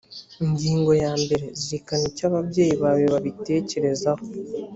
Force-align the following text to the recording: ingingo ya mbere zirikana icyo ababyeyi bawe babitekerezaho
ingingo 0.45 0.91
ya 1.03 1.11
mbere 1.23 1.45
zirikana 1.61 2.03
icyo 2.11 2.23
ababyeyi 2.29 2.75
bawe 2.83 3.03
babitekerezaho 3.13 4.23